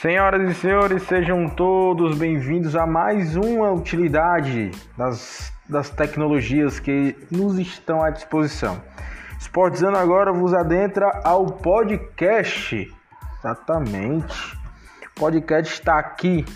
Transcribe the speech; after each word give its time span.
Senhoras 0.00 0.50
e 0.50 0.54
senhores, 0.54 1.02
sejam 1.02 1.46
todos 1.46 2.16
bem-vindos 2.16 2.74
a 2.74 2.86
mais 2.86 3.36
uma 3.36 3.70
utilidade 3.70 4.70
das, 4.96 5.52
das 5.68 5.90
tecnologias 5.90 6.80
que 6.80 7.14
nos 7.30 7.58
estão 7.58 8.02
à 8.02 8.08
disposição. 8.08 8.80
Sportizando 9.38 9.98
agora 9.98 10.32
vos 10.32 10.54
adentra 10.54 11.20
ao 11.22 11.44
podcast. 11.44 12.90
Exatamente. 13.40 14.56
O 15.04 15.20
podcast 15.20 15.74
está 15.74 15.98
aqui 15.98 16.46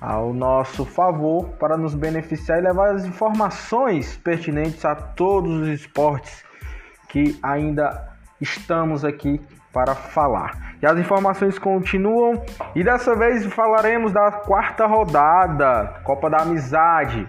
ao 0.00 0.32
nosso 0.32 0.86
favor 0.86 1.50
para 1.58 1.76
nos 1.76 1.94
beneficiar 1.94 2.60
e 2.60 2.62
levar 2.62 2.94
as 2.94 3.04
informações 3.04 4.16
pertinentes 4.16 4.86
a 4.86 4.94
todos 4.94 5.52
os 5.52 5.68
esportes 5.68 6.42
que 7.10 7.38
ainda 7.42 8.16
estamos 8.40 9.04
aqui 9.04 9.38
para 9.76 9.94
falar. 9.94 10.74
E 10.80 10.86
as 10.86 10.98
informações 10.98 11.58
continuam 11.58 12.42
e 12.74 12.82
dessa 12.82 13.14
vez 13.14 13.44
falaremos 13.44 14.10
da 14.10 14.32
quarta 14.32 14.86
rodada, 14.86 16.00
Copa 16.02 16.30
da 16.30 16.38
Amizade, 16.38 17.28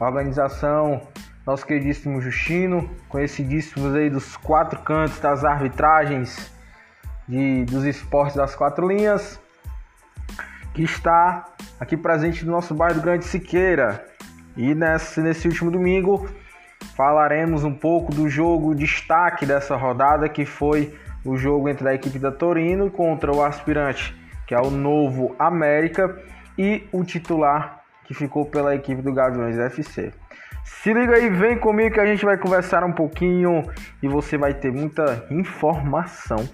organização 0.00 1.02
nosso 1.46 1.66
queridíssimo 1.66 2.18
Justino, 2.18 2.88
conhecidíssimos 3.10 3.94
aí 3.94 4.08
dos 4.08 4.38
quatro 4.38 4.80
cantos 4.80 5.20
das 5.20 5.44
arbitragens 5.44 6.50
de, 7.28 7.66
dos 7.66 7.84
esportes 7.84 8.36
das 8.36 8.54
quatro 8.54 8.88
linhas, 8.88 9.38
que 10.72 10.84
está 10.84 11.44
aqui 11.78 11.94
presente 11.94 12.46
no 12.46 12.52
nosso 12.52 12.74
bairro 12.74 12.94
do 12.94 13.02
Grande 13.02 13.26
Siqueira. 13.26 14.02
E 14.56 14.74
nesse, 14.74 15.20
nesse 15.20 15.46
último 15.46 15.70
domingo 15.70 16.26
falaremos 16.96 17.64
um 17.64 17.74
pouco 17.74 18.14
do 18.14 18.30
jogo 18.30 18.74
destaque 18.74 19.44
dessa 19.44 19.76
rodada, 19.76 20.26
que 20.26 20.46
foi 20.46 20.96
o 21.24 21.36
jogo 21.36 21.68
entre 21.68 21.88
a 21.88 21.94
equipe 21.94 22.18
da 22.18 22.32
Torino 22.32 22.90
contra 22.90 23.32
o 23.32 23.42
aspirante, 23.42 24.14
que 24.46 24.54
é 24.54 24.60
o 24.60 24.70
Novo 24.70 25.34
América, 25.38 26.20
e 26.58 26.86
o 26.92 27.04
titular 27.04 27.82
que 28.04 28.14
ficou 28.14 28.44
pela 28.44 28.74
equipe 28.74 29.00
do 29.00 29.12
Gaviões 29.12 29.58
FC. 29.58 30.12
Se 30.64 30.92
liga 30.92 31.16
aí, 31.16 31.28
vem 31.30 31.58
comigo 31.58 31.94
que 31.94 32.00
a 32.00 32.06
gente 32.06 32.24
vai 32.24 32.36
conversar 32.36 32.84
um 32.84 32.92
pouquinho 32.92 33.64
e 34.02 34.08
você 34.08 34.36
vai 34.36 34.54
ter 34.54 34.72
muita 34.72 35.26
informação. 35.30 36.48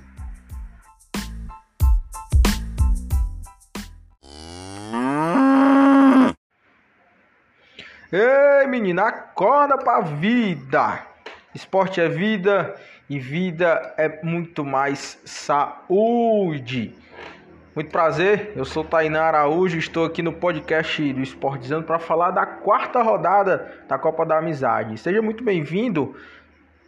Ei, 8.10 8.66
menina, 8.66 9.08
acorda 9.08 9.76
pra 9.76 10.00
vida! 10.00 11.00
Esporte 11.54 12.00
é 12.00 12.08
vida 12.08 12.74
e 13.08 13.18
vida 13.18 13.94
é 13.96 14.22
muito 14.22 14.64
mais 14.64 15.20
saúde. 15.24 16.94
Muito 17.74 17.90
prazer, 17.90 18.52
eu 18.56 18.64
sou 18.64 18.82
Tainá 18.82 19.22
Araújo, 19.22 19.78
estou 19.78 20.04
aqui 20.04 20.20
no 20.20 20.32
podcast 20.32 21.12
do 21.12 21.22
Esportizando 21.22 21.86
para 21.86 21.98
falar 21.98 22.32
da 22.32 22.44
quarta 22.44 23.00
rodada 23.02 23.72
da 23.88 23.96
Copa 23.96 24.26
da 24.26 24.38
Amizade. 24.38 24.98
Seja 24.98 25.22
muito 25.22 25.44
bem-vindo. 25.44 26.16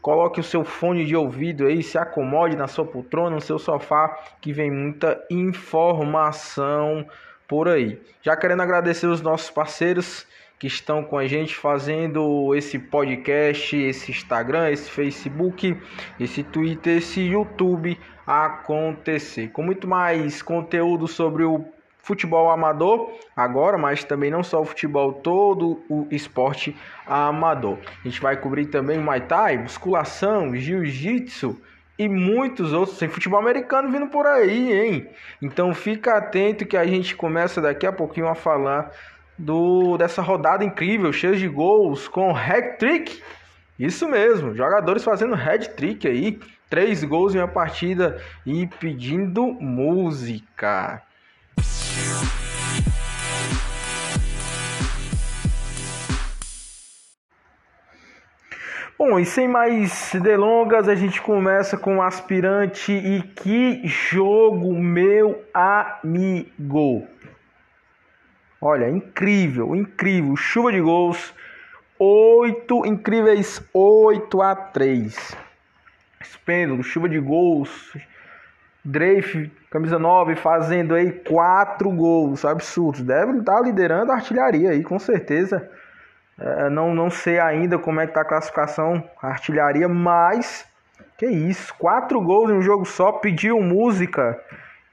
Coloque 0.02 0.40
o 0.40 0.42
seu 0.42 0.64
fone 0.64 1.04
de 1.04 1.14
ouvido 1.14 1.66
aí, 1.66 1.82
se 1.82 1.96
acomode 1.96 2.56
na 2.56 2.66
sua 2.66 2.84
poltrona, 2.84 3.36
no 3.36 3.40
seu 3.40 3.58
sofá, 3.58 4.18
que 4.40 4.52
vem 4.52 4.70
muita 4.70 5.22
informação 5.30 7.06
por 7.46 7.68
aí. 7.68 8.00
Já 8.22 8.36
querendo 8.36 8.62
agradecer 8.62 9.06
os 9.06 9.20
nossos 9.20 9.50
parceiros 9.50 10.26
que 10.60 10.66
estão 10.66 11.02
com 11.02 11.16
a 11.16 11.26
gente 11.26 11.56
fazendo 11.56 12.54
esse 12.54 12.78
podcast, 12.78 13.74
esse 13.74 14.10
Instagram, 14.10 14.68
esse 14.68 14.90
Facebook, 14.90 15.74
esse 16.20 16.42
Twitter, 16.42 16.98
esse 16.98 17.22
YouTube 17.22 17.98
acontecer. 18.26 19.48
Com 19.48 19.62
muito 19.62 19.88
mais 19.88 20.42
conteúdo 20.42 21.08
sobre 21.08 21.44
o 21.44 21.64
futebol 22.02 22.50
amador 22.50 23.10
agora, 23.34 23.78
mas 23.78 24.04
também 24.04 24.30
não 24.30 24.42
só 24.42 24.60
o 24.60 24.64
futebol, 24.66 25.14
todo 25.14 25.82
o 25.88 26.06
esporte 26.10 26.76
amador. 27.06 27.78
A 28.04 28.06
gente 28.06 28.20
vai 28.20 28.36
cobrir 28.36 28.66
também 28.66 28.98
Muay 28.98 29.22
Thai, 29.22 29.56
musculação, 29.56 30.54
jiu-jitsu 30.54 31.58
e 31.98 32.06
muitos 32.06 32.74
outros. 32.74 32.98
Tem 32.98 33.08
futebol 33.08 33.40
americano 33.40 33.90
vindo 33.90 34.08
por 34.08 34.26
aí, 34.26 34.72
hein? 34.72 35.08
Então 35.40 35.72
fica 35.72 36.18
atento 36.18 36.66
que 36.66 36.76
a 36.76 36.86
gente 36.86 37.16
começa 37.16 37.62
daqui 37.62 37.86
a 37.86 37.92
pouquinho 37.92 38.28
a 38.28 38.34
falar 38.34 38.92
do 39.40 39.96
dessa 39.96 40.22
rodada 40.22 40.64
incrível, 40.64 41.12
cheia 41.12 41.36
de 41.36 41.48
gols, 41.48 42.06
com 42.06 42.34
hat-trick. 42.34 43.22
Isso 43.78 44.08
mesmo, 44.08 44.54
jogadores 44.54 45.02
fazendo 45.02 45.34
hat-trick 45.34 46.06
aí, 46.06 46.38
três 46.68 47.02
gols 47.02 47.34
em 47.34 47.38
uma 47.38 47.48
partida 47.48 48.20
e 48.44 48.66
pedindo 48.66 49.46
música. 49.54 51.02
Bom, 58.98 59.18
e 59.18 59.24
sem 59.24 59.48
mais 59.48 60.12
delongas, 60.22 60.86
a 60.86 60.94
gente 60.94 61.22
começa 61.22 61.78
com 61.78 61.96
o 61.96 62.02
aspirante 62.02 62.92
e 62.92 63.22
que 63.22 63.80
jogo, 63.86 64.74
meu 64.74 65.42
amigo! 65.54 67.08
Olha, 68.60 68.90
incrível, 68.90 69.74
incrível. 69.74 70.36
Chuva 70.36 70.70
de 70.70 70.80
gols. 70.80 71.34
Oito 71.98 72.84
incríveis 72.84 73.62
8 73.72 74.42
a 74.42 74.54
3. 74.54 75.36
Espêndulo, 76.20 76.82
chuva 76.82 77.08
de 77.08 77.18
gols. 77.18 77.96
Drafe, 78.84 79.50
camisa 79.70 79.98
9, 79.98 80.36
fazendo 80.36 80.94
aí 80.94 81.10
quatro 81.10 81.90
gols 81.90 82.44
absurdos. 82.44 83.02
Deve 83.02 83.38
estar 83.38 83.60
liderando 83.60 84.12
a 84.12 84.16
artilharia 84.16 84.70
aí, 84.70 84.82
com 84.82 84.98
certeza. 84.98 85.70
É, 86.38 86.70
não, 86.70 86.94
não 86.94 87.10
sei 87.10 87.38
ainda 87.38 87.78
como 87.78 88.00
é 88.00 88.06
que 88.06 88.14
tá 88.14 88.22
a 88.22 88.26
classificação, 88.26 89.02
a 89.22 89.28
artilharia, 89.28 89.88
mas 89.88 90.66
que 91.18 91.26
isso, 91.26 91.74
quatro 91.78 92.20
gols 92.20 92.50
em 92.50 92.54
um 92.54 92.62
jogo 92.62 92.86
só, 92.86 93.12
pediu 93.12 93.60
música 93.60 94.38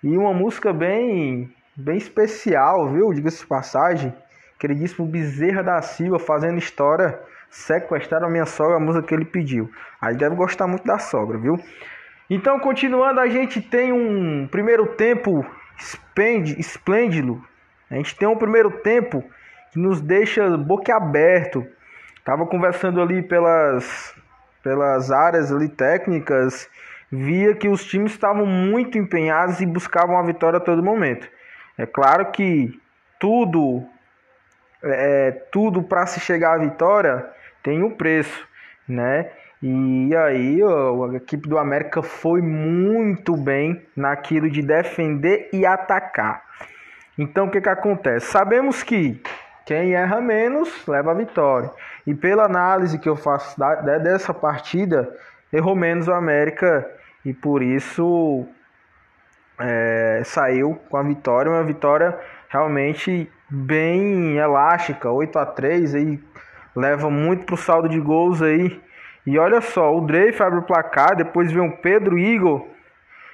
e 0.04 0.18
uma 0.18 0.34
música 0.34 0.74
bem 0.74 1.50
bem 1.78 1.98
especial, 1.98 2.90
viu? 2.90 3.14
Diga-se 3.14 3.42
de 3.42 3.46
passagem. 3.46 4.14
Queridíssimo 4.58 5.06
Bezerra 5.06 5.62
da 5.62 5.82
Silva 5.82 6.18
fazendo 6.18 6.58
história. 6.58 7.20
Sequestraram 7.50 8.28
a 8.28 8.32
minha 8.32 8.46
sogra, 8.46 8.78
a 8.78 8.80
música 8.80 9.06
que 9.06 9.14
ele 9.14 9.26
pediu. 9.26 9.70
Aí 10.02 10.16
deve 10.16 10.36
gostar 10.36 10.68
muito 10.68 10.86
da 10.86 10.98
sogra, 10.98 11.38
viu? 11.38 11.56
Então, 12.30 12.60
continuando, 12.60 13.20
a 13.20 13.28
gente 13.28 13.62
tem 13.62 13.94
um 13.94 14.48
primeiro 14.48 14.88
tempo 14.96 15.46
esplêndido. 16.58 17.42
A 17.90 17.96
gente 17.96 18.18
tem 18.18 18.28
um 18.28 18.36
primeiro 18.36 18.72
tempo 18.82 19.24
que 19.72 19.80
nos 19.80 20.02
deixa 20.02 20.58
boquiaberto. 20.58 21.66
Tava 22.26 22.46
conversando 22.48 23.02
ali 23.02 23.22
pelas, 23.22 24.14
pelas 24.62 25.10
áreas 25.12 25.54
ali 25.54 25.70
técnicas, 25.70 26.68
via 27.10 27.56
que 27.56 27.70
os 27.70 27.86
times 27.86 28.12
estavam 28.12 28.46
muito 28.46 28.98
empenhados 28.98 29.62
e 29.62 29.66
buscavam 29.66 30.18
a 30.18 30.26
vitória 30.26 30.58
a 30.58 30.62
todo 30.62 30.84
momento. 30.84 31.30
É 31.78 31.86
claro 31.86 32.32
que 32.32 32.80
tudo 33.20 33.86
é, 34.84 35.32
tudo 35.52 35.84
para 35.84 36.06
se 36.06 36.20
chegar 36.20 36.54
à 36.54 36.58
vitória 36.58 37.26
tem 37.64 37.84
um 37.84 37.92
preço, 37.92 38.48
né? 38.88 39.30
E 39.62 40.16
aí 40.16 40.60
a 40.64 41.16
equipe 41.16 41.50
do 41.50 41.58
América 41.58 42.04
foi 42.04 42.42
muito 42.42 43.36
bem 43.36 43.84
naquilo 43.96 44.50
de 44.50 44.62
defender 44.62 45.50
e 45.52 45.66
atacar. 45.66 46.44
Então 47.18 47.48
o 47.48 47.52
que, 47.52 47.60
que 47.60 47.70
acontece? 47.70 48.28
Sabemos 48.28 48.84
que 48.84 49.22
quem 49.66 49.96
erra 49.96 50.22
menos 50.22 50.86
leva 50.88 51.12
a 51.12 51.16
vitória. 51.16 51.72
E 52.06 52.14
pela 52.14 52.46
análise 52.46 53.00
que 53.00 53.10
eu 53.10 53.16
faço 53.16 53.60
da, 53.60 53.76
dessa 53.98 54.34
partida, 54.34 55.12
errou 55.52 55.76
menos 55.76 56.08
o 56.08 56.14
América 56.14 56.88
e 57.26 57.34
por 57.34 57.64
isso 57.64 58.48
é, 59.60 60.22
saiu 60.24 60.80
com 60.90 60.98
a 60.98 61.04
vitória, 61.04 61.52
uma 61.52 61.64
vitória 61.64 62.18
realmente 62.50 63.30
bem 63.50 64.38
elástica, 64.38 65.12
8 65.12 65.40
a 65.40 65.46
3 65.46 65.96
aí 65.96 66.20
leva 66.76 67.10
muito 67.10 67.46
pro 67.46 67.58
saldo 67.58 67.90
de 67.90 68.00
gols 68.00 68.42
aí. 68.42 68.80
E 69.26 69.38
olha 69.38 69.60
só, 69.60 69.96
o 69.96 70.02
Dreyf 70.02 70.42
abre 70.42 70.60
o 70.60 70.64
placar, 70.64 71.16
depois 71.16 71.52
vem 71.52 71.68
o 71.68 71.78
Pedro 71.78 72.18
Igor, 72.18 72.66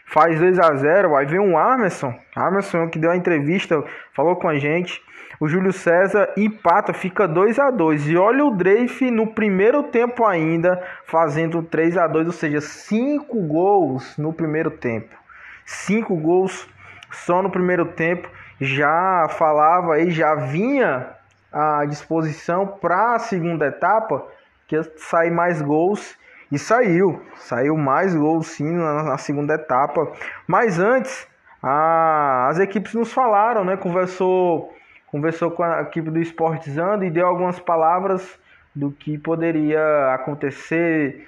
faz 0.05 0.39
2 0.39 0.59
a 0.59 0.75
0 0.75 1.15
aí 1.15 1.25
vem 1.25 1.39
o 1.39 1.57
Armerson, 1.57 2.13
Armerson 2.35 2.89
que 2.89 2.97
deu 2.97 3.11
a 3.11 3.17
entrevista, 3.17 3.83
falou 4.13 4.35
com 4.35 4.47
a 4.47 4.55
gente. 4.55 5.01
O 5.39 5.47
Júlio 5.47 5.73
César 5.73 6.31
empata, 6.37 6.93
fica 6.93 7.27
2 7.27 7.59
a 7.59 7.69
2 7.71 8.07
E 8.07 8.15
olha 8.15 8.45
o 8.45 8.55
Dreyf 8.55 9.09
no 9.11 9.33
primeiro 9.33 9.83
tempo 9.83 10.25
ainda, 10.25 10.81
fazendo 11.05 11.61
3 11.63 11.97
a 11.97 12.07
2 12.07 12.27
ou 12.27 12.33
seja, 12.33 12.61
5 12.61 13.41
gols 13.47 14.15
no 14.17 14.31
primeiro 14.31 14.71
tempo 14.71 15.22
cinco 15.65 16.15
gols 16.15 16.67
só 17.11 17.41
no 17.41 17.49
primeiro 17.49 17.85
tempo. 17.85 18.29
Já 18.59 19.27
falava 19.37 19.99
e 19.99 20.11
já 20.11 20.35
vinha 20.35 21.07
à 21.51 21.85
disposição 21.85 22.65
para 22.67 23.15
a 23.15 23.19
segunda 23.19 23.67
etapa 23.67 24.25
que 24.67 24.81
sair 24.97 25.31
mais 25.31 25.61
gols 25.61 26.17
e 26.51 26.59
saiu, 26.59 27.19
saiu 27.35 27.75
mais 27.75 28.15
gols 28.15 28.47
sim 28.47 28.71
na, 28.71 29.17
segunda 29.17 29.55
etapa. 29.55 30.11
Mas 30.47 30.79
antes 30.79 31.27
a, 31.61 32.47
as 32.49 32.59
equipes 32.59 32.93
nos 32.93 33.11
falaram, 33.11 33.63
né? 33.65 33.75
Conversou, 33.75 34.71
conversou 35.07 35.49
com 35.49 35.63
a 35.63 35.81
equipe 35.81 36.09
do 36.11 36.19
Esportizando 36.19 37.03
e 37.03 37.09
deu 37.09 37.25
algumas 37.25 37.59
palavras 37.59 38.39
do 38.75 38.91
que 38.91 39.17
poderia 39.17 40.13
acontecer. 40.13 41.27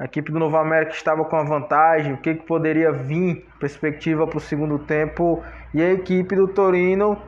A 0.00 0.06
equipe 0.06 0.32
do 0.32 0.38
Novo 0.38 0.56
América 0.56 0.92
estava 0.92 1.22
com 1.26 1.36
a 1.36 1.42
vantagem, 1.42 2.14
o 2.14 2.16
que, 2.16 2.34
que 2.34 2.46
poderia 2.46 2.90
vir, 2.90 3.46
perspectiva 3.58 4.26
para 4.26 4.38
o 4.38 4.40
segundo 4.40 4.78
tempo, 4.78 5.42
e 5.74 5.82
a 5.82 5.92
equipe 5.92 6.34
do 6.34 6.48
Torino, 6.48 7.18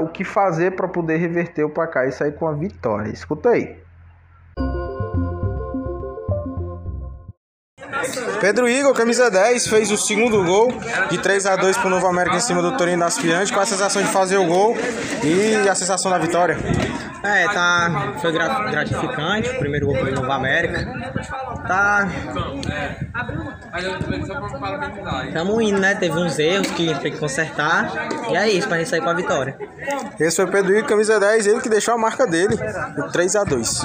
o 0.00 0.08
que 0.08 0.24
fazer 0.24 0.70
para 0.70 0.88
poder 0.88 1.18
reverter 1.18 1.62
o 1.62 1.68
placar 1.68 2.08
e 2.08 2.12
sair 2.12 2.32
com 2.32 2.48
a 2.48 2.54
vitória. 2.54 3.10
Escuta 3.10 3.50
aí. 3.50 3.81
Pedro 8.42 8.68
Igor, 8.68 8.92
camisa 8.92 9.30
10, 9.30 9.68
fez 9.68 9.92
o 9.92 9.96
segundo 9.96 10.42
gol 10.42 10.72
de 11.08 11.16
3 11.16 11.46
a 11.46 11.54
2 11.54 11.76
para 11.76 11.86
o 11.86 11.90
Novo 11.90 12.08
América 12.08 12.38
em 12.38 12.40
cima 12.40 12.60
do 12.60 12.76
Torino 12.76 13.04
Aspirante, 13.04 13.52
com 13.52 13.60
a 13.60 13.64
sensação 13.64 14.02
de 14.02 14.08
fazer 14.08 14.36
o 14.36 14.44
gol 14.44 14.76
e 15.22 15.68
a 15.68 15.74
sensação 15.76 16.10
da 16.10 16.18
vitória. 16.18 16.58
É, 17.22 17.46
tá, 17.46 18.14
foi 18.20 18.32
gratificante 18.32 19.48
o 19.48 19.58
primeiro 19.60 19.86
gol 19.86 19.96
pro 19.96 20.12
Novo 20.12 20.32
América. 20.32 20.84
Tá. 21.68 22.08
Tamo 25.32 25.62
indo, 25.62 25.78
né? 25.78 25.94
Teve 25.94 26.18
uns 26.18 26.36
erros 26.36 26.66
que 26.72 26.88
a 26.88 26.94
gente 26.94 27.00
tem 27.00 27.12
que 27.12 27.18
consertar. 27.18 27.92
E 28.28 28.36
é 28.36 28.50
isso, 28.50 28.66
pra 28.66 28.78
gente 28.78 28.90
sair 28.90 29.02
com 29.02 29.10
a 29.10 29.14
vitória. 29.14 29.56
Esse 30.18 30.34
foi 30.34 30.46
o 30.46 30.48
Pedro 30.48 30.76
Igor, 30.76 30.88
camisa 30.88 31.20
10, 31.20 31.46
ele 31.46 31.60
que 31.60 31.68
deixou 31.68 31.94
a 31.94 31.98
marca 31.98 32.26
dele, 32.26 32.58
o 32.98 33.08
3 33.12 33.36
a 33.36 33.44
2 33.44 33.82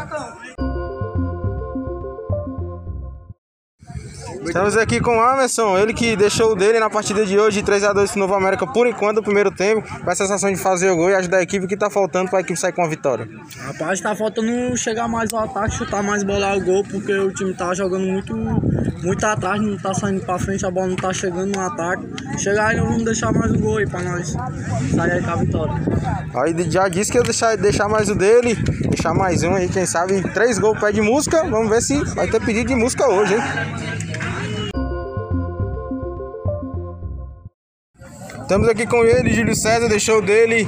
Estamos 4.47 4.77
aqui 4.77 5.01
com 5.01 5.17
o 5.17 5.21
Amerson, 5.21 5.77
ele 5.77 5.93
que 5.93 6.15
deixou 6.15 6.53
o 6.53 6.55
dele 6.55 6.79
na 6.79 6.89
partida 6.89 7.25
de 7.25 7.37
hoje, 7.37 7.61
3x2 7.61 8.11
pro 8.11 8.19
Novo 8.19 8.33
América 8.33 8.65
por 8.65 8.87
enquanto, 8.87 9.17
o 9.17 9.23
primeiro 9.23 9.51
tempo, 9.51 9.85
com 10.01 10.09
a 10.09 10.15
sensação 10.15 10.49
de 10.49 10.57
fazer 10.57 10.89
o 10.89 10.95
gol 10.95 11.09
e 11.09 11.15
ajudar 11.15 11.37
a 11.37 11.41
equipe 11.41 11.67
que 11.67 11.75
tá 11.75 11.89
faltando 11.89 12.29
para 12.29 12.39
a 12.39 12.41
equipe 12.41 12.57
sair 12.57 12.71
com 12.71 12.81
a 12.81 12.87
vitória. 12.87 13.27
Rapaz, 13.59 13.99
tá 13.99 14.15
faltando 14.15 14.75
chegar 14.77 15.07
mais 15.07 15.33
ao 15.33 15.43
ataque, 15.43 15.75
chutar 15.75 16.01
mais 16.01 16.23
bola 16.23 16.51
ao 16.51 16.61
gol, 16.61 16.83
porque 16.89 17.13
o 17.13 17.31
time 17.31 17.53
tá 17.53 17.73
jogando 17.73 18.05
muito, 18.05 18.35
muito 19.03 19.25
atrás, 19.25 19.61
não 19.61 19.77
tá 19.77 19.93
saindo 19.93 20.25
para 20.25 20.39
frente, 20.39 20.65
a 20.65 20.71
bola 20.71 20.87
não 20.87 20.95
tá 20.95 21.13
chegando 21.13 21.53
no 21.53 21.59
ataque. 21.59 22.03
Chegar 22.37 22.67
aí, 22.67 22.79
vamos 22.79 23.03
deixar 23.03 23.33
mais 23.33 23.51
um 23.51 23.59
gol 23.59 23.77
aí 23.77 23.87
para 23.87 24.01
nós 24.03 24.31
sair 24.95 25.11
aí 25.11 25.23
com 25.23 25.31
a 25.31 25.35
vitória. 25.35 25.73
Aí 26.35 26.71
já 26.71 26.87
disse 26.87 27.11
que 27.11 27.17
ia 27.17 27.23
deixar, 27.23 27.57
deixar 27.57 27.89
mais 27.89 28.09
o 28.09 28.15
dele, 28.15 28.55
deixar 28.89 29.13
mais 29.13 29.43
um 29.43 29.55
aí, 29.55 29.67
quem 29.67 29.85
sabe, 29.85 30.21
três 30.33 30.57
gols 30.57 30.79
pede 30.79 31.01
música, 31.01 31.43
vamos 31.43 31.69
ver 31.69 31.81
se 31.81 32.01
vai 32.15 32.27
ter 32.27 32.39
pedido 32.39 32.69
de 32.69 32.75
música 32.75 33.07
hoje, 33.07 33.35
hein? 33.35 34.06
Estamos 38.47 38.69
aqui 38.69 38.87
com 38.87 39.03
ele, 39.03 39.33
Júlio 39.33 39.53
César, 39.53 39.89
deixou 39.89 40.21
dele, 40.21 40.65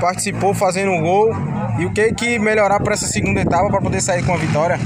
participou 0.00 0.54
fazendo 0.54 0.92
um 0.92 1.00
gol. 1.00 1.32
E 1.76 1.84
o 1.84 1.90
que 1.90 2.12
que 2.12 2.38
melhorar 2.38 2.78
para 2.78 2.94
essa 2.94 3.08
segunda 3.08 3.40
etapa 3.40 3.68
para 3.68 3.80
poder 3.80 4.00
sair 4.00 4.24
com 4.24 4.32
a 4.32 4.36
vitória? 4.36 4.78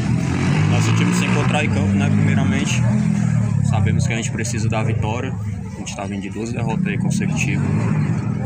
Nosso 0.70 0.90
time 0.96 1.14
se 1.14 1.26
encontrar 1.26 1.62
em 1.62 1.68
campo, 1.68 1.88
né? 1.88 2.06
Primeiramente, 2.06 2.82
sabemos 3.68 4.06
que 4.06 4.12
a 4.14 4.16
gente 4.16 4.32
precisa 4.32 4.70
da 4.70 4.82
vitória. 4.82 5.34
A 5.74 5.78
gente 5.80 5.90
está 5.90 6.04
vindo 6.04 6.22
de 6.22 6.30
duas 6.30 6.50
derrotas 6.50 6.86
aí 6.86 6.96
consecutivas. 6.96 7.66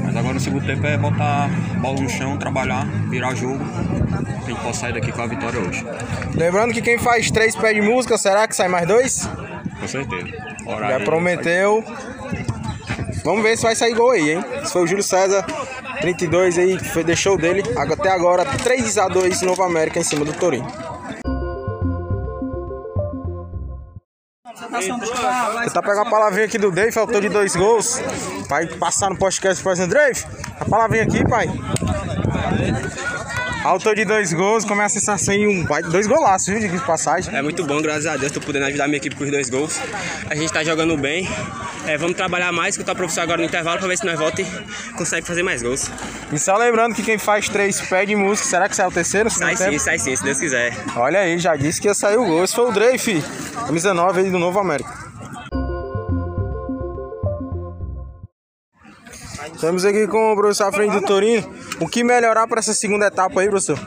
Mas 0.02 0.16
agora 0.16 0.34
no 0.34 0.40
segundo 0.40 0.66
tempo 0.66 0.84
é 0.84 0.98
botar 0.98 1.44
a 1.44 1.78
bola 1.78 2.00
no 2.00 2.08
chão, 2.08 2.36
trabalhar, 2.36 2.84
virar 3.08 3.32
jogo. 3.36 3.62
A 3.62 4.48
gente 4.48 4.60
pode 4.60 4.76
sair 4.76 4.92
daqui 4.92 5.12
com 5.12 5.22
a 5.22 5.26
vitória 5.28 5.60
hoje. 5.60 5.86
Lembrando 6.34 6.74
que 6.74 6.82
quem 6.82 6.98
faz 6.98 7.30
três 7.30 7.54
pés 7.54 7.76
de 7.76 7.80
música, 7.80 8.18
será 8.18 8.48
que 8.48 8.56
sai 8.56 8.66
mais 8.66 8.88
dois? 8.88 9.30
Com 9.78 9.86
certeza. 9.86 10.26
Horário 10.66 10.98
Já 10.98 11.04
prometeu. 11.04 11.84
Vamos 13.26 13.42
ver 13.42 13.56
se 13.56 13.64
vai 13.64 13.74
sair 13.74 13.92
gol 13.92 14.12
aí, 14.12 14.34
hein? 14.34 14.44
Se 14.64 14.72
foi 14.72 14.84
o 14.84 14.86
Júlio 14.86 15.02
César, 15.02 15.44
32 16.00 16.58
aí, 16.58 16.78
foi, 16.78 17.02
deixou 17.02 17.36
dele. 17.36 17.60
Até 17.76 18.08
agora, 18.08 18.44
3 18.44 18.98
a 18.98 19.08
2 19.08 19.42
Novo 19.42 19.64
América 19.64 19.98
em 19.98 20.04
cima 20.04 20.24
do 20.24 20.32
Torino. 20.32 20.64
Tá 25.74 25.82
pegando 25.82 26.02
a 26.02 26.10
palavrinha 26.10 26.46
aqui 26.46 26.56
do 26.56 26.70
Dave, 26.70 26.92
faltou 26.92 27.20
de 27.20 27.28
dois 27.28 27.56
gols. 27.56 28.00
Vai 28.48 28.68
passar 28.68 29.10
no 29.10 29.18
podcast 29.18 29.60
pro 29.60 29.74
Dave. 29.74 30.24
A 30.60 30.64
palavrinha 30.64 31.02
aqui, 31.02 31.28
pai. 31.28 31.48
Autor 33.66 33.96
de 33.96 34.04
dois 34.04 34.32
gols, 34.32 34.64
como 34.64 34.80
é 34.80 34.84
a 34.84 34.88
sensação 34.88 35.34
em 35.34 35.48
um 35.48 35.66
dois 35.90 36.06
golaços, 36.06 36.46
viu, 36.46 36.70
de 36.70 36.86
passagem? 36.86 37.34
É 37.34 37.42
muito 37.42 37.64
bom, 37.64 37.82
graças 37.82 38.06
a 38.06 38.16
Deus, 38.16 38.30
tô 38.30 38.40
podendo 38.40 38.64
ajudar 38.66 38.86
minha 38.86 38.98
equipe 38.98 39.16
com 39.16 39.24
os 39.24 39.30
dois 39.30 39.50
gols. 39.50 39.80
A 40.30 40.36
gente 40.36 40.52
tá 40.52 40.62
jogando 40.62 40.96
bem. 40.96 41.28
É, 41.84 41.98
vamos 41.98 42.16
trabalhar 42.16 42.52
mais, 42.52 42.76
que 42.76 42.82
eu 42.82 42.86
tô 42.86 42.94
professor 42.94 43.22
agora 43.22 43.38
no 43.38 43.44
intervalo 43.44 43.80
pra 43.80 43.88
ver 43.88 43.98
se 43.98 44.06
nós 44.06 44.16
volta 44.16 44.40
e 44.40 44.46
consegue 44.96 45.26
fazer 45.26 45.42
mais 45.42 45.62
gols. 45.62 45.90
E 46.32 46.38
só 46.38 46.56
lembrando 46.56 46.94
que 46.94 47.02
quem 47.02 47.18
faz 47.18 47.48
três 47.48 47.80
pede 47.80 48.14
música, 48.14 48.48
será 48.48 48.68
que 48.68 48.76
sai 48.76 48.86
o 48.86 48.92
terceiro? 48.92 49.28
Sai 49.30 49.56
sim, 49.56 49.78
sai 49.80 49.98
sim, 49.98 50.14
se 50.14 50.22
Deus 50.22 50.38
quiser. 50.38 50.72
Olha 50.94 51.18
aí, 51.18 51.36
já 51.36 51.56
disse 51.56 51.80
que 51.80 51.88
ia 51.88 51.94
sair 51.94 52.18
o 52.18 52.24
gol. 52.24 52.44
Esse 52.44 52.54
foi 52.54 52.68
o 52.68 52.72
Dreyf, 52.72 53.20
camisa 53.66 53.92
9 53.92 54.20
aí 54.20 54.30
do 54.30 54.38
Novo 54.38 54.60
América. 54.60 55.05
Estamos 59.52 59.84
aqui 59.84 60.06
com 60.06 60.32
o 60.32 60.36
professor 60.36 60.64
à 60.64 60.72
frente 60.72 60.92
do 60.92 61.02
Torino. 61.02 61.48
O 61.80 61.88
que 61.88 62.02
melhorar 62.02 62.46
para 62.46 62.58
essa 62.58 62.74
segunda 62.74 63.06
etapa 63.06 63.40
aí, 63.40 63.48
professor? 63.48 63.78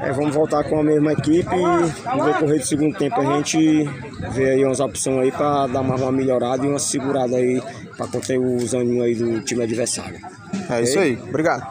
É, 0.00 0.12
vamos 0.12 0.34
voltar 0.34 0.62
com 0.64 0.78
a 0.78 0.84
mesma 0.84 1.12
equipe 1.12 1.54
e 1.54 2.16
no 2.16 2.24
decorrer 2.24 2.58
do 2.58 2.66
segundo 2.66 2.98
tempo 2.98 3.18
a 3.18 3.36
gente 3.36 3.88
vê 4.32 4.50
aí 4.50 4.64
umas 4.64 4.78
opções 4.78 5.18
aí 5.20 5.32
para 5.32 5.66
dar 5.68 5.82
mais 5.82 6.00
uma 6.02 6.12
melhorada 6.12 6.66
e 6.66 6.68
uma 6.68 6.78
segurada 6.78 7.36
aí 7.36 7.62
para 7.96 8.06
conter 8.06 8.38
os 8.38 8.74
ânimos 8.74 9.04
aí 9.04 9.14
do 9.14 9.40
time 9.40 9.62
adversário. 9.62 10.20
É 10.68 10.82
isso 10.82 10.98
aí, 10.98 11.18
obrigado. 11.28 11.66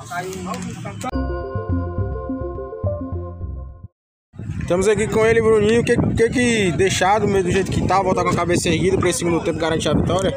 Estamos 4.61 4.87
aqui 4.87 5.07
com 5.07 5.23
ele, 5.23 5.39
Bruninho. 5.39 5.81
O 5.81 5.83
que, 5.83 5.95
que 5.95 6.29
que 6.29 6.71
deixar 6.71 7.19
do 7.19 7.27
meio 7.27 7.43
do 7.43 7.51
jeito 7.51 7.69
que 7.69 7.87
tá, 7.87 8.01
voltar 8.01 8.23
com 8.23 8.29
a 8.31 8.35
cabeça 8.35 8.67
erguida 8.67 8.97
para 8.97 9.09
esse 9.09 9.19
segundo 9.19 9.43
tempo 9.43 9.59
garantir 9.59 9.89
a 9.89 9.93
vitória? 9.93 10.33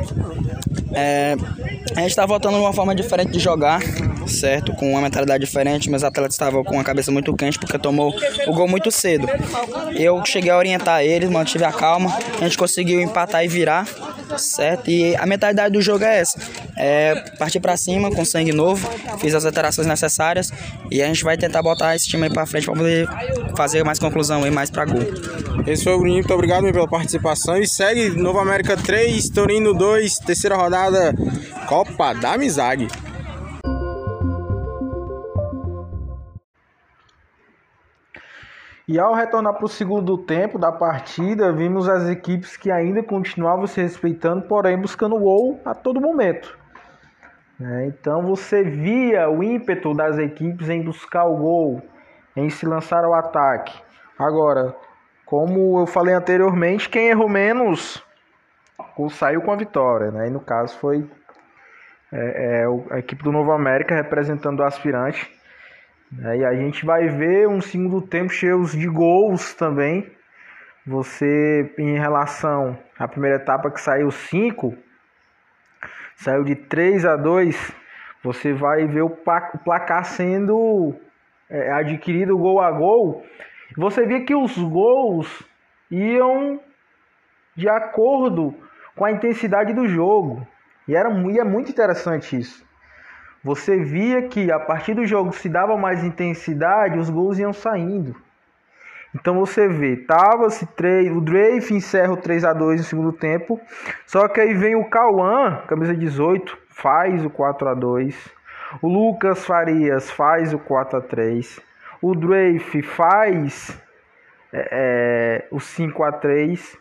É, 0.93 1.37
a 1.97 2.01
gente 2.01 2.11
está 2.11 2.27
voltando 2.27 2.59
uma 2.59 2.73
forma 2.73 2.95
diferente 2.95 3.33
de 3.33 3.39
jogar, 3.39 3.81
certo? 4.27 4.73
Com 4.75 4.93
uma 4.93 5.01
mentalidade 5.01 5.45
diferente. 5.45 5.91
Meus 5.91 6.05
atletas 6.05 6.35
estavam 6.35 6.63
com 6.63 6.79
a 6.79 6.85
cabeça 6.85 7.11
muito 7.11 7.35
quente 7.35 7.59
porque 7.59 7.79
tomou 7.79 8.15
o 8.47 8.53
gol 8.53 8.69
muito 8.69 8.91
cedo. 8.91 9.27
Eu 9.97 10.25
cheguei 10.25 10.51
a 10.51 10.57
orientar 10.57 11.03
eles, 11.03 11.29
mantive 11.31 11.65
a 11.65 11.73
calma. 11.73 12.17
A 12.41 12.45
gente 12.45 12.59
conseguiu 12.59 13.01
empatar 13.01 13.45
e 13.45 13.49
virar, 13.49 13.87
certo? 14.37 14.91
E 14.91 15.17
a 15.17 15.27
mentalidade 15.27 15.73
do 15.73 15.81
jogo 15.81 16.05
é 16.05 16.19
essa: 16.21 16.39
é 16.79 17.15
partir 17.37 17.59
para 17.59 17.77
cima 17.77 18.11
com 18.11 18.25
sangue 18.25 18.53
novo. 18.53 18.89
Fiz 19.19 19.35
as 19.35 19.45
alterações 19.45 19.87
necessárias 19.87 20.53
e 20.91 21.03
a 21.03 21.07
gente 21.07 21.25
vai 21.25 21.37
tentar 21.37 21.61
botar 21.61 21.97
esse 21.97 22.07
time 22.07 22.25
aí 22.25 22.33
para 22.33 22.47
frente 22.47 22.67
para 22.67 22.75
poder 22.75 23.09
fazer 23.57 23.85
mais 23.85 23.99
conclusão 23.99 24.47
e 24.47 24.51
mais 24.51 24.71
para 24.71 24.85
gol. 24.85 25.03
Esse 25.67 25.85
foi 25.85 25.95
o 25.95 25.99
Bruninho, 25.99 26.19
muito 26.19 26.33
obrigado 26.33 26.63
pela 26.73 26.89
participação. 26.89 27.57
E 27.59 27.67
segue 27.67 28.11
Novo 28.11 28.39
América 28.39 28.77
3, 28.77 29.29
Torino 29.31 29.75
2, 29.75 30.19
terceira 30.21 30.57
rodada, 30.57 31.13
Copa 31.67 32.15
da 32.15 32.35
Amizade. 32.35 32.87
E 38.87 38.99
ao 38.99 39.13
retornar 39.13 39.53
para 39.53 39.67
o 39.67 39.69
segundo 39.69 40.17
tempo 40.17 40.59
da 40.59 40.73
partida, 40.73 41.53
vimos 41.53 41.87
as 41.87 42.09
equipes 42.09 42.57
que 42.57 42.71
ainda 42.71 43.03
continuavam 43.03 43.67
se 43.67 43.83
respeitando, 43.83 44.43
porém 44.49 44.81
buscando 44.81 45.19
gol 45.19 45.61
a 45.63 45.75
todo 45.75 46.01
momento. 46.01 46.58
É, 47.61 47.87
então 47.87 48.23
você 48.23 48.63
via 48.63 49.29
o 49.29 49.43
ímpeto 49.43 49.93
das 49.93 50.17
equipes 50.17 50.69
em 50.69 50.83
buscar 50.83 51.25
o 51.25 51.37
gol, 51.37 51.83
em 52.37 52.49
se 52.49 52.65
lançar 52.65 53.05
ao 53.05 53.15
ataque. 53.15 53.77
Agora, 54.19 54.77
como 55.27 55.81
eu 55.81 55.87
falei 55.87 56.15
anteriormente, 56.15 56.89
quem 56.89 57.09
errou 57.09 57.29
menos 57.29 58.05
saiu 59.11 59.43
com 59.43 59.53
a 59.53 59.57
vitória, 59.57 60.11
né? 60.11 60.29
E 60.29 60.31
no 60.31 60.41
caso 60.41 60.79
foi 60.79 61.09
é, 62.13 62.63
é, 62.63 62.95
a 62.95 62.99
equipe 62.99 63.23
do 63.23 63.33
Novo 63.33 63.53
América 63.53 63.95
representando 63.95 64.61
o 64.61 64.65
aspirante. 64.65 65.31
Né? 66.11 66.39
E 66.39 66.45
a 66.45 66.55
gente 66.55 66.87
vai 66.87 67.09
ver 67.09 67.49
um 67.49 67.61
segundo 67.61 68.01
tempo 68.01 68.33
cheio 68.33 68.65
de 68.65 68.89
gols 68.89 69.55
também. 69.55 70.11
Você, 70.87 71.75
em 71.79 71.99
relação 71.99 72.79
à 72.99 73.07
primeira 73.07 73.37
etapa 73.37 73.71
que 73.71 73.81
saiu 73.81 74.11
5, 74.11 74.75
saiu 76.19 76.45
de 76.45 76.55
3 76.55 77.05
a 77.05 77.17
2, 77.17 77.73
você 78.23 78.53
vai 78.53 78.87
ver 78.87 79.03
o 79.03 79.11
placar 79.11 80.05
sendo 80.05 80.95
é, 81.51 81.73
adquirido 81.73 82.39
gol 82.39 82.61
a 82.61 82.71
gol 82.71 83.25
você 83.77 84.07
via 84.07 84.25
que 84.25 84.35
os 84.35 84.57
gols 84.57 85.43
iam 85.91 86.61
de 87.55 87.69
acordo 87.69 88.55
com 88.97 89.05
a 89.05 89.13
intensidade 89.13 89.73
do 89.73 89.87
jogo. 89.87 90.47
E, 90.87 90.95
era, 90.95 91.11
e 91.11 91.39
é 91.39 91.45
muito 91.45 91.71
interessante 91.71 92.39
isso. 92.39 92.67
Você 93.45 93.77
via 93.77 94.23
que 94.29 94.51
a 94.51 94.59
partir 94.59 94.95
do 94.95 95.07
jogo 95.07 95.33
se 95.33 95.49
dava 95.49 95.77
mais 95.77 96.03
intensidade, 96.03 96.99
os 96.99 97.11
gols 97.11 97.39
iam 97.39 97.53
saindo. 97.53 98.17
Então 99.15 99.35
você 99.35 99.67
vê, 99.69 99.97
tava 99.97 100.51
se 100.51 100.67
três, 100.67 101.11
o 101.11 101.21
Drake 101.21 101.75
encerra 101.75 102.13
o 102.13 102.17
3 102.17 102.45
a 102.45 102.53
2 102.53 102.81
no 102.81 102.87
segundo 102.87 103.13
tempo, 103.13 103.59
só 104.07 104.29
que 104.29 104.41
aí 104.41 104.53
vem 104.53 104.77
o 104.77 104.89
Cauã, 104.89 105.63
camisa 105.67 105.95
18, 105.95 106.57
faz 106.69 107.25
o 107.25 107.31
4 107.31 107.69
a 107.69 107.75
2. 107.75 108.31
O 108.83 108.89
Lucas 108.89 109.47
Farias 109.47 110.11
faz 110.11 110.53
o 110.53 110.59
4 110.59 110.99
a 110.99 111.01
3. 111.01 111.59
O 112.03 112.15
Drake 112.15 112.83
faz 112.83 113.81
é, 114.53 114.69
é, 114.71 115.49
o 115.51 115.59
5 115.59 116.05
a 116.05 116.13
3. 116.13 116.79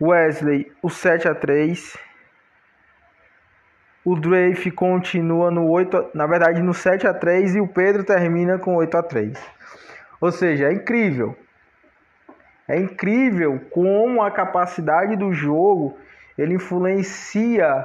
Wesley 0.00 0.72
o 0.82 0.90
7 0.90 1.28
a 1.28 1.34
3. 1.34 1.96
O 4.04 4.18
Drake 4.18 4.70
continua 4.70 5.50
no 5.50 5.68
8, 5.68 6.10
na 6.14 6.26
verdade 6.26 6.62
no 6.62 6.74
7 6.74 7.06
a 7.06 7.14
3 7.14 7.56
e 7.56 7.60
o 7.60 7.68
Pedro 7.68 8.02
termina 8.02 8.58
com 8.58 8.74
8 8.74 8.96
a 8.96 9.02
3. 9.02 9.38
Ou 10.20 10.32
seja, 10.32 10.68
é 10.68 10.72
incrível. 10.72 11.36
É 12.70 12.78
incrível 12.78 13.60
como 13.72 14.22
a 14.22 14.30
capacidade 14.30 15.16
do 15.16 15.32
jogo 15.32 15.98
ele 16.38 16.54
influencia 16.54 17.84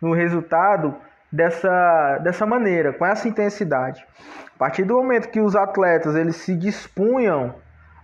no 0.00 0.14
resultado 0.14 0.94
dessa, 1.30 2.18
dessa 2.18 2.46
maneira, 2.46 2.92
com 2.92 3.04
essa 3.04 3.26
intensidade. 3.26 4.06
A 4.54 4.58
partir 4.58 4.84
do 4.84 4.94
momento 4.94 5.28
que 5.28 5.40
os 5.40 5.56
atletas 5.56 6.14
eles 6.14 6.36
se 6.36 6.54
dispunham 6.54 7.52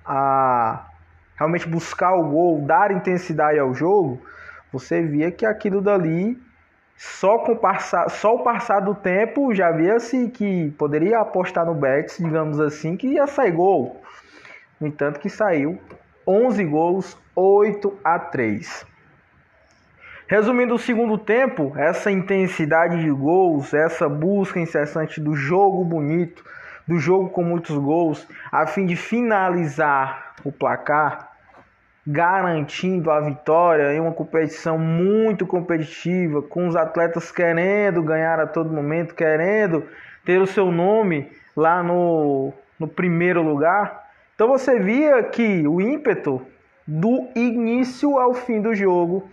a 0.04 0.88
realmente 1.36 1.68
buscar 1.68 2.12
o 2.16 2.24
gol, 2.24 2.62
dar 2.62 2.90
intensidade 2.90 3.56
ao 3.56 3.72
jogo, 3.72 4.20
você 4.72 5.00
via 5.00 5.30
que 5.30 5.46
aquilo 5.46 5.80
dali 5.80 6.36
só 6.96 7.38
com 7.38 7.54
passar, 7.54 8.10
só 8.10 8.34
o 8.34 8.42
passar 8.42 8.80
do 8.80 8.92
tempo 8.92 9.54
já 9.54 9.70
via-se 9.70 10.30
que 10.30 10.72
poderia 10.72 11.20
apostar 11.20 11.64
no 11.64 11.74
Betis, 11.74 12.18
digamos 12.18 12.58
assim, 12.58 12.96
que 12.96 13.06
ia 13.06 13.28
sair 13.28 13.52
gol. 13.52 14.02
No 14.80 14.88
entanto 14.88 15.20
que 15.20 15.30
saiu 15.30 15.78
11 16.28 16.62
gols, 16.64 17.16
8 17.34 17.98
a 18.04 18.18
3. 18.18 18.86
Resumindo 20.26 20.74
o 20.74 20.78
segundo 20.78 21.16
tempo, 21.16 21.72
essa 21.74 22.10
intensidade 22.10 23.00
de 23.00 23.10
gols, 23.10 23.72
essa 23.72 24.10
busca 24.10 24.60
incessante 24.60 25.22
do 25.22 25.34
jogo 25.34 25.82
bonito, 25.82 26.44
do 26.86 26.98
jogo 26.98 27.30
com 27.30 27.42
muitos 27.42 27.74
gols, 27.78 28.28
a 28.52 28.66
fim 28.66 28.84
de 28.84 28.94
finalizar 28.94 30.34
o 30.44 30.52
placar, 30.52 31.30
garantindo 32.06 33.10
a 33.10 33.20
vitória 33.20 33.94
em 33.94 34.00
uma 34.00 34.12
competição 34.12 34.78
muito 34.78 35.46
competitiva, 35.46 36.42
com 36.42 36.68
os 36.68 36.76
atletas 36.76 37.32
querendo 37.32 38.02
ganhar 38.02 38.38
a 38.38 38.46
todo 38.46 38.70
momento, 38.70 39.14
querendo 39.14 39.86
ter 40.26 40.42
o 40.42 40.46
seu 40.46 40.70
nome 40.70 41.32
lá 41.56 41.82
no, 41.82 42.52
no 42.78 42.86
primeiro 42.86 43.42
lugar. 43.42 44.07
Então 44.38 44.46
você 44.46 44.78
via 44.78 45.20
que 45.24 45.66
o 45.66 45.80
ímpeto 45.80 46.46
do 46.86 47.28
início 47.34 48.16
ao 48.18 48.34
fim 48.34 48.62
do 48.62 48.72
jogo 48.72 49.28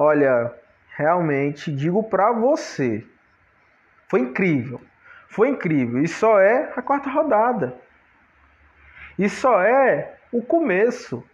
Olha, 0.00 0.54
realmente 0.94 1.72
digo 1.72 2.04
para 2.04 2.30
você, 2.30 3.04
foi 4.06 4.20
incrível. 4.20 4.80
Foi 5.28 5.48
incrível. 5.48 6.00
E 6.00 6.06
só 6.06 6.38
é 6.38 6.72
a 6.76 6.80
quarta 6.80 7.10
rodada. 7.10 7.76
E 9.18 9.28
só 9.28 9.60
é 9.60 10.18
o 10.30 10.40
começo. 10.40 11.28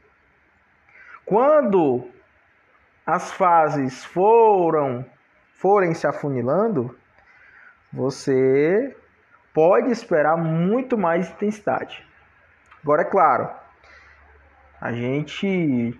Quando 1.26 2.08
as 3.04 3.32
fases 3.32 4.02
foram 4.02 5.04
forem 5.52 5.92
se 5.92 6.06
afunilando, 6.06 6.98
você 7.92 8.96
pode 9.52 9.90
esperar 9.90 10.38
muito 10.38 10.96
mais 10.96 11.28
intensidade. 11.28 12.02
Agora 12.84 13.00
é 13.00 13.06
claro, 13.06 13.48
a 14.78 14.92
gente 14.92 15.98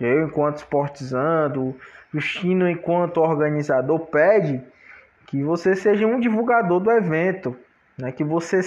eu, 0.00 0.26
enquanto 0.26 0.56
esportizando, 0.56 1.78
o 2.12 2.20
Chino, 2.20 2.68
enquanto 2.68 3.18
organizador, 3.18 4.06
pede 4.06 4.62
que 5.26 5.42
você 5.42 5.76
seja 5.76 6.06
um 6.06 6.18
divulgador 6.18 6.80
do 6.80 6.90
evento, 6.90 7.54
né? 7.98 8.10
que 8.10 8.24
você 8.24 8.60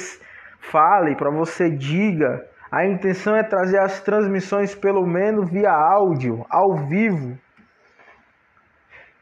fale, 0.60 1.16
para 1.16 1.32
você 1.32 1.70
diga. 1.70 2.46
A 2.72 2.86
intenção 2.86 3.36
é 3.36 3.44
trazer 3.44 3.80
as 3.80 4.02
transmissões 4.02 4.76
pelo 4.76 5.06
menos 5.06 5.50
via 5.50 5.72
áudio, 5.72 6.46
ao 6.50 6.76
vivo. 6.88 7.38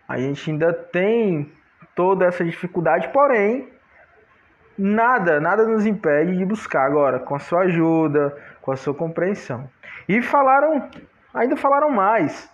A 0.07 0.17
gente 0.17 0.51
ainda 0.51 0.73
tem 0.73 1.51
toda 1.95 2.25
essa 2.25 2.43
dificuldade, 2.43 3.07
porém, 3.09 3.69
nada, 4.77 5.39
nada 5.39 5.65
nos 5.65 5.85
impede 5.85 6.37
de 6.37 6.45
buscar 6.45 6.85
agora, 6.85 7.19
com 7.19 7.35
a 7.35 7.39
sua 7.39 7.61
ajuda, 7.61 8.35
com 8.61 8.71
a 8.71 8.75
sua 8.75 8.93
compreensão. 8.93 9.69
E 10.07 10.21
falaram 10.21 10.89
ainda 11.33 11.57
falaram 11.57 11.89
mais. 11.89 12.49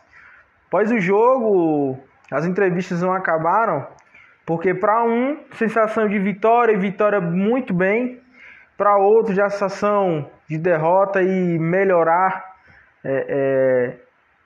Após 0.68 0.92
o 0.92 1.00
jogo, 1.00 2.00
as 2.32 2.46
entrevistas 2.46 3.02
não 3.02 3.14
acabaram, 3.14 3.86
porque 4.46 4.74
para 4.74 5.04
um, 5.04 5.38
sensação 5.54 6.08
de 6.08 6.18
vitória 6.18 6.74
e 6.74 6.78
vitória 6.78 7.22
muito 7.22 7.74
bem, 7.74 8.20
para 8.78 8.98
outro, 8.98 9.34
já 9.34 9.50
sensação 9.50 10.30
de 10.50 10.58
derrota 10.58 11.22
e 11.22 11.60
melhorar 11.60 12.56
é, 13.04 13.26
é, 13.30 13.98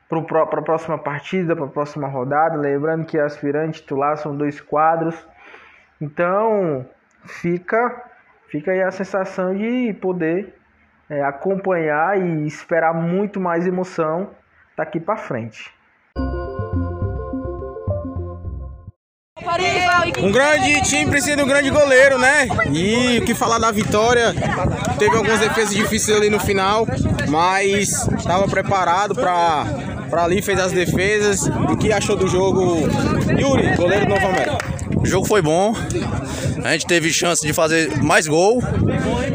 para 0.09 0.41
a 0.41 0.61
próxima 0.61 0.97
partida, 0.97 1.55
para 1.55 1.65
a 1.65 1.69
próxima 1.69 2.07
rodada. 2.07 2.57
Lembrando 2.57 3.05
que 3.05 3.17
aspirante 3.17 3.81
titular 3.81 4.17
são 4.17 4.35
dois 4.35 4.59
quadros. 4.59 5.15
Então, 6.01 6.85
fica, 7.25 8.03
fica 8.47 8.71
aí 8.71 8.81
a 8.81 8.91
sensação 8.91 9.55
de 9.55 9.93
poder 10.01 10.55
é, 11.09 11.23
acompanhar 11.23 12.19
e 12.19 12.47
esperar 12.47 12.93
muito 12.93 13.39
mais 13.39 13.67
emoção 13.67 14.31
daqui 14.77 14.99
para 14.99 15.17
frente. 15.17 15.73
Um 20.21 20.31
grande 20.31 20.81
time 20.81 21.09
precisa 21.09 21.35
de 21.35 21.43
um 21.43 21.47
grande 21.47 21.69
goleiro, 21.69 22.17
né? 22.17 22.47
E 22.71 23.19
o 23.19 23.25
que 23.25 23.33
falar 23.33 23.59
da 23.59 23.71
vitória? 23.71 24.33
Teve 24.97 25.15
algumas 25.15 25.39
defesas 25.39 25.73
difíceis 25.75 26.17
ali 26.17 26.29
no 26.29 26.39
final, 26.39 26.87
mas 27.29 28.07
estava 28.07 28.47
preparado 28.47 29.13
para 29.15 30.23
ali, 30.23 30.41
fez 30.41 30.59
as 30.59 30.71
defesas. 30.71 31.47
O 31.47 31.77
que 31.77 31.91
achou 31.91 32.15
do 32.15 32.27
jogo? 32.27 32.87
Yuri, 33.37 33.75
goleiro 33.75 34.05
do 34.05 34.09
Novo 34.09 34.27
América. 34.27 34.74
O 35.05 35.07
jogo 35.07 35.27
foi 35.27 35.39
bom. 35.39 35.71
A 36.63 36.71
gente 36.71 36.87
teve 36.87 37.13
chance 37.13 37.45
de 37.45 37.53
fazer 37.53 37.95
mais 38.01 38.27
gol. 38.27 38.59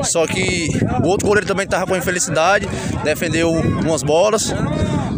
Só 0.02 0.26
que 0.26 0.68
o 1.04 1.06
outro 1.06 1.28
goleiro 1.28 1.46
também 1.46 1.64
estava 1.64 1.86
com 1.86 1.96
infelicidade, 1.96 2.68
defendeu 3.04 3.52
umas 3.52 4.02
bolas. 4.02 4.52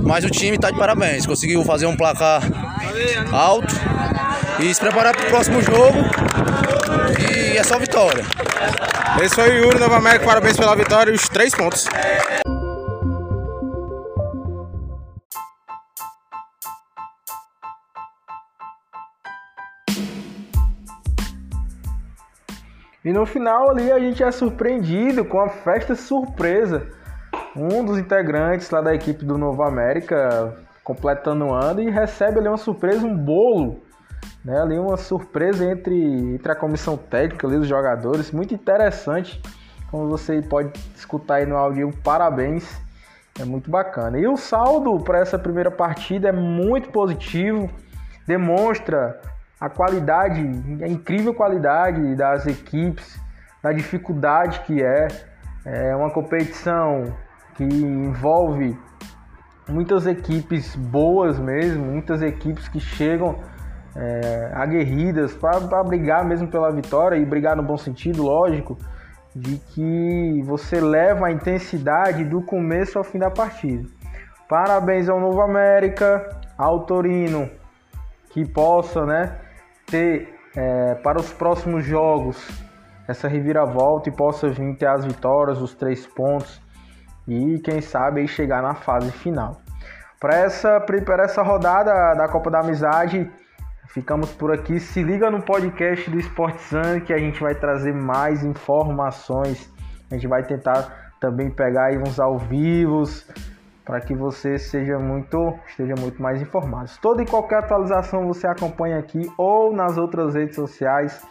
Mas 0.02 0.26
o 0.26 0.28
time 0.28 0.56
está 0.56 0.71
de 0.71 0.76
parabéns. 0.76 1.25
Conseguiu 1.25 1.64
fazer 1.64 1.87
um 1.87 1.97
placar 1.97 2.42
alto 3.32 3.75
e 4.61 4.75
se 4.75 4.78
preparar 4.78 5.16
para 5.16 5.25
o 5.25 5.30
próximo 5.30 5.62
jogo. 5.62 5.97
E 7.35 7.56
é 7.56 7.64
só 7.64 7.78
vitória. 7.78 8.23
Esse 9.23 9.35
foi 9.35 9.52
o 9.52 9.64
Yuri 9.64 9.78
Nova 9.78 9.97
América. 9.97 10.26
Parabéns 10.26 10.59
pela 10.59 10.76
vitória 10.76 11.11
e 11.11 11.14
os 11.14 11.30
três 11.30 11.54
pontos. 11.54 11.87
E 23.04 23.12
no 23.12 23.26
final 23.26 23.71
ali 23.71 23.90
a 23.90 23.99
gente 23.99 24.23
é 24.23 24.30
surpreendido 24.30 25.25
com 25.25 25.40
a 25.40 25.49
festa 25.49 25.94
surpresa. 25.94 26.87
Um 27.56 27.85
dos 27.85 27.99
integrantes 27.99 28.71
lá 28.71 28.80
da 28.80 28.94
equipe 28.94 29.25
do 29.25 29.37
Novo 29.37 29.62
América 29.62 30.56
completando 30.85 31.47
o 31.47 31.54
ano 31.54 31.80
e 31.80 31.90
recebe 31.90 32.38
ali 32.38 32.49
uma 32.49 32.56
surpresa, 32.56 33.04
um 33.04 33.16
bolo. 33.16 33.82
Né? 34.44 34.61
Ali 34.61 34.78
uma 34.78 34.97
surpresa 34.97 35.64
entre, 35.64 35.94
entre 36.35 36.52
a 36.52 36.56
comissão 36.56 36.97
técnica 36.97 37.47
ali, 37.47 37.56
os 37.56 37.66
jogadores. 37.66 38.30
Muito 38.30 38.54
interessante. 38.54 39.40
Como 39.90 40.09
você 40.09 40.40
pode 40.40 40.73
escutar 40.97 41.37
aí 41.37 41.47
no 41.47 41.56
áudio, 41.56 41.90
parabéns. 42.02 42.80
É 43.40 43.44
muito 43.44 43.71
bacana. 43.71 44.18
E 44.18 44.26
o 44.26 44.37
saldo 44.37 44.99
para 45.00 45.18
essa 45.18 45.38
primeira 45.38 45.71
partida 45.71 46.28
é 46.28 46.32
muito 46.32 46.90
positivo. 46.90 47.71
Demonstra 48.26 49.21
a 49.62 49.71
qualidade, 49.71 50.40
a 50.83 50.88
incrível 50.88 51.33
qualidade 51.33 52.16
das 52.16 52.49
equipes, 52.49 53.16
da 53.62 53.73
dificuldade 53.73 54.59
que 54.62 54.83
é. 54.83 55.07
É 55.64 55.95
uma 55.95 56.11
competição 56.11 57.16
que 57.54 57.62
envolve 57.62 58.76
muitas 59.69 60.04
equipes 60.09 60.75
boas 60.75 61.38
mesmo, 61.38 61.85
muitas 61.85 62.21
equipes 62.23 62.66
que 62.66 62.81
chegam 62.81 63.37
é, 63.95 64.50
aguerridas 64.52 65.33
para 65.33 65.85
brigar 65.85 66.25
mesmo 66.25 66.49
pela 66.49 66.73
vitória 66.73 67.14
e 67.14 67.25
brigar 67.25 67.54
no 67.54 67.62
bom 67.62 67.76
sentido, 67.76 68.25
lógico, 68.25 68.76
de 69.37 69.59
que 69.59 70.42
você 70.45 70.81
leva 70.81 71.28
a 71.28 71.31
intensidade 71.31 72.25
do 72.25 72.42
começo 72.42 72.99
ao 72.99 73.04
fim 73.04 73.21
da 73.21 73.31
partida. 73.31 73.88
Parabéns 74.49 75.09
ao 75.09 75.21
Novo 75.21 75.40
América, 75.40 76.40
ao 76.59 76.81
Torino, 76.81 77.49
que 78.31 78.45
possa, 78.45 79.07
né, 79.07 79.38
ter 79.93 80.35
é, 80.57 80.95
para 80.97 81.21
os 81.21 81.31
próximos 81.33 81.85
jogos 81.85 82.49
essa 83.07 83.29
reviravolta 83.29 84.09
e 84.09 84.13
possa 84.13 84.49
vir 84.49 84.75
ter 84.77 84.87
as 84.87 85.05
vitórias, 85.05 85.61
os 85.61 85.75
três 85.75 86.07
pontos 86.07 86.61
e 87.29 87.59
quem 87.59 87.81
sabe 87.83 88.27
chegar 88.27 88.63
na 88.63 88.75
fase 88.75 89.13
final. 89.13 89.61
Para 90.19 90.37
essa, 90.37 90.85
essa 91.21 91.43
rodada 91.43 92.15
da 92.15 92.29
Copa 92.29 92.51
da 92.51 92.61
Amizade, 92.61 93.31
ficamos 93.89 94.31
por 94.31 94.53
aqui. 94.53 94.81
Se 94.81 95.03
liga 95.03 95.31
no 95.31 95.43
podcast 95.43 96.09
do 96.11 96.19
Sportsan 96.19 97.01
que 97.01 97.13
a 97.13 97.19
gente 97.19 97.41
vai 97.41 97.55
trazer 97.55 97.93
mais 97.93 98.43
informações. 98.45 99.71
A 100.11 100.15
gente 100.15 100.29
vai 100.29 100.43
tentar 100.45 101.13
também 101.21 101.51
pegar 101.51 101.87
aí 101.87 101.99
uns 101.99 102.19
ao 102.19 102.39
vivos 102.39 103.27
para 103.85 104.01
que 104.01 104.15
você 104.15 104.59
seja 104.59 104.99
muito, 104.99 105.55
esteja 105.67 105.95
muito 105.99 106.21
mais 106.23 106.41
informado. 106.41 106.91
Toda 107.01 107.23
e 107.23 107.27
qualquer 107.27 107.59
atualização 107.59 108.27
você 108.27 108.47
acompanha 108.47 108.99
aqui 108.99 109.31
ou 109.37 109.73
nas 109.73 109.99
outras 109.99 110.35
redes 110.35 110.55
sociais, 110.57 111.23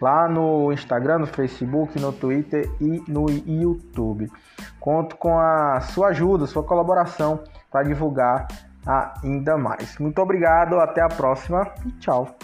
lá 0.00 0.28
no 0.28 0.72
Instagram, 0.72 1.18
no 1.18 1.26
Facebook, 1.26 2.00
no 2.00 2.12
Twitter 2.12 2.70
e 2.80 3.02
no 3.06 3.26
YouTube. 3.28 4.30
Conto 4.78 5.16
com 5.16 5.38
a 5.38 5.80
sua 5.80 6.08
ajuda, 6.08 6.46
sua 6.46 6.62
colaboração 6.62 7.44
para 7.70 7.82
divulgar 7.82 8.48
ainda 9.22 9.58
mais. 9.58 9.98
Muito 9.98 10.20
obrigado, 10.20 10.80
até 10.80 11.02
a 11.02 11.08
próxima 11.08 11.70
e 11.86 11.92
tchau. 11.92 12.34